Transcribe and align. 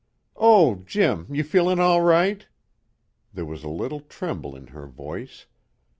"Oh, 0.35 0.77
Jim, 0.83 1.27
you 1.29 1.43
feelin' 1.43 1.79
all 1.79 2.01
right?" 2.01 2.47
There 3.35 3.45
was 3.45 3.63
a 3.63 3.69
little 3.69 3.99
tremble 3.99 4.55
in 4.55 4.65
her 4.73 4.87
voice. 4.87 5.45